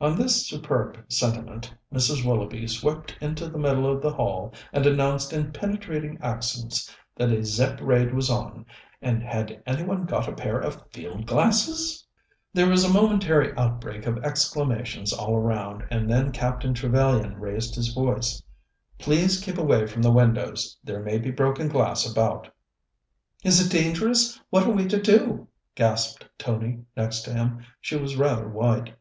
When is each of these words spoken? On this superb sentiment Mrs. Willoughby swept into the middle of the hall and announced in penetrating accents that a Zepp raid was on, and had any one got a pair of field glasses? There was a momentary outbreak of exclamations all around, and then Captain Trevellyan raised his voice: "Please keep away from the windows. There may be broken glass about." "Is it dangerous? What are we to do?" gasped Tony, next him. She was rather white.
On 0.00 0.16
this 0.16 0.48
superb 0.48 0.96
sentiment 1.10 1.74
Mrs. 1.92 2.24
Willoughby 2.24 2.66
swept 2.66 3.14
into 3.20 3.50
the 3.50 3.58
middle 3.58 3.86
of 3.86 4.00
the 4.00 4.14
hall 4.14 4.54
and 4.72 4.86
announced 4.86 5.30
in 5.30 5.52
penetrating 5.52 6.16
accents 6.22 6.90
that 7.16 7.28
a 7.30 7.44
Zepp 7.44 7.78
raid 7.82 8.14
was 8.14 8.30
on, 8.30 8.64
and 9.02 9.22
had 9.22 9.62
any 9.66 9.82
one 9.82 10.06
got 10.06 10.26
a 10.26 10.32
pair 10.32 10.58
of 10.58 10.82
field 10.90 11.26
glasses? 11.26 12.02
There 12.54 12.66
was 12.70 12.82
a 12.82 12.88
momentary 12.90 13.54
outbreak 13.58 14.06
of 14.06 14.24
exclamations 14.24 15.12
all 15.12 15.36
around, 15.36 15.84
and 15.90 16.08
then 16.10 16.32
Captain 16.32 16.72
Trevellyan 16.72 17.38
raised 17.38 17.74
his 17.74 17.88
voice: 17.88 18.42
"Please 18.96 19.38
keep 19.38 19.58
away 19.58 19.86
from 19.86 20.00
the 20.00 20.10
windows. 20.10 20.78
There 20.82 21.02
may 21.02 21.18
be 21.18 21.30
broken 21.30 21.68
glass 21.68 22.10
about." 22.10 22.48
"Is 23.44 23.60
it 23.60 23.70
dangerous? 23.70 24.40
What 24.48 24.66
are 24.66 24.70
we 24.70 24.88
to 24.88 24.98
do?" 24.98 25.46
gasped 25.74 26.26
Tony, 26.38 26.78
next 26.96 27.26
him. 27.26 27.66
She 27.82 27.96
was 27.98 28.16
rather 28.16 28.48
white. 28.48 28.94